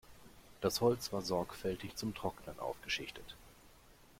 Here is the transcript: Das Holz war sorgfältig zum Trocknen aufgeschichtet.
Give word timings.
Das 0.61 0.81
Holz 0.81 1.13
war 1.13 1.21
sorgfältig 1.21 1.95
zum 1.95 2.15
Trocknen 2.15 2.57
aufgeschichtet. 2.59 3.35